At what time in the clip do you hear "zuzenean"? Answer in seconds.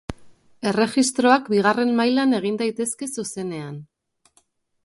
3.17-3.81